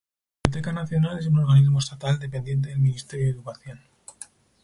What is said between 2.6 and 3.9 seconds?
del Ministerio de Educación.